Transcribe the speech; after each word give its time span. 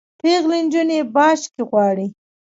پیغلي 0.21 0.59
نجوني 0.65 0.99
باج 1.15 1.39
کي 1.53 1.61
غواړي 1.69 2.07